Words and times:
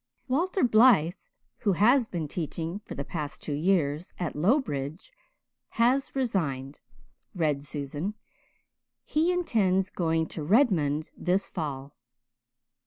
"'Walter 0.27 0.63
Blythe, 0.63 1.13
who 1.59 1.73
has 1.73 2.07
been 2.07 2.27
teaching 2.27 2.79
for 2.79 2.95
the 2.95 3.05
past 3.05 3.39
two 3.43 3.53
years 3.53 4.13
at 4.17 4.35
Lowbridge, 4.35 5.13
has 5.77 6.15
resigned,'" 6.15 6.81
read 7.35 7.63
Susan. 7.63 8.15
"'He 9.03 9.31
intends 9.31 9.91
going 9.91 10.25
to 10.29 10.41
Redmond 10.41 11.11
this 11.15 11.47
fall.'" 11.49 11.93